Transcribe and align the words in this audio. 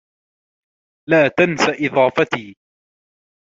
لا 1.09 1.27
تنس 1.27 1.61
إضافتي. 1.69 2.55